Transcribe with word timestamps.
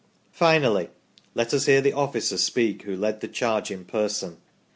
Finally, 0.33 0.89
let 1.35 1.53
us 1.53 1.67
hear 1.67 1.79
the 1.79 1.93
officer 1.93 2.35
speak 2.35 2.81
who 2.81 2.95
led 2.97 3.21
the 3.21 3.27
charge 3.27 3.69
in 3.69 3.85
person. 3.85 4.41